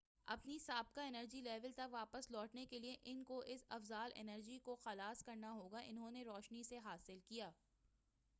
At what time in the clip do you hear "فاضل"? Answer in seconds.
3.67-4.11